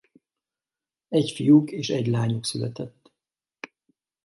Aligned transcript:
Egy 1.09 1.31
fiuk 1.31 1.71
és 1.71 1.89
egy 1.89 2.07
lányuk 2.07 2.45
született. 2.45 3.11